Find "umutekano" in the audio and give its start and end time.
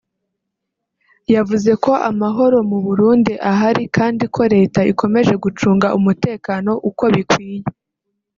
5.99-6.71